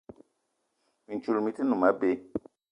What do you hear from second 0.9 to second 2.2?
Mintchoul mi-te noum abé.